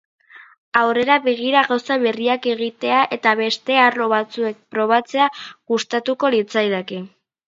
[0.79, 5.29] Aurrera begira, gauza berriak egitea eta beste arlo batzuetan probatzea
[5.73, 7.01] gustatuko litzaidake.